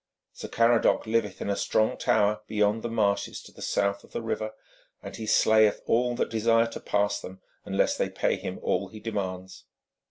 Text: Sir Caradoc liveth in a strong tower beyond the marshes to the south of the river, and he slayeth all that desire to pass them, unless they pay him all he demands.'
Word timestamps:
Sir 0.33 0.47
Caradoc 0.47 1.05
liveth 1.05 1.41
in 1.43 1.49
a 1.51 1.55
strong 1.55 1.95
tower 1.95 2.41
beyond 2.47 2.81
the 2.81 2.89
marshes 2.89 3.39
to 3.43 3.51
the 3.51 3.61
south 3.61 4.03
of 4.03 4.13
the 4.13 4.21
river, 4.23 4.55
and 5.03 5.15
he 5.15 5.27
slayeth 5.27 5.79
all 5.85 6.15
that 6.15 6.31
desire 6.31 6.65
to 6.69 6.79
pass 6.79 7.21
them, 7.21 7.39
unless 7.65 7.95
they 7.97 8.09
pay 8.09 8.35
him 8.35 8.57
all 8.63 8.87
he 8.87 8.99
demands.' 8.99 9.65